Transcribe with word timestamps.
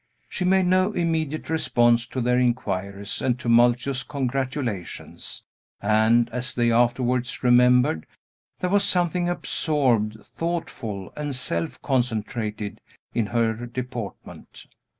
She 0.27 0.45
made 0.45 0.65
no 0.65 0.93
immediate 0.93 1.47
response 1.47 2.07
to 2.07 2.21
their 2.21 2.39
inquiries 2.39 3.21
and 3.21 3.37
tumultuous 3.37 4.01
congratulations; 4.01 5.43
and, 5.79 6.27
as 6.31 6.55
they 6.55 6.71
afterwards 6.71 7.43
remembered, 7.43 8.07
there 8.61 8.71
was 8.71 8.83
something 8.83 9.29
absorbed, 9.29 10.25
thoughtful, 10.25 11.13
and 11.15 11.35
self 11.35 11.79
concentrated 11.83 12.81
in 13.13 13.27
her 13.27 13.67
deportment. 13.67 14.65